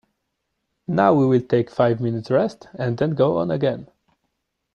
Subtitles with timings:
[0.87, 3.87] Now we will take five minutes' rest, and then go on again.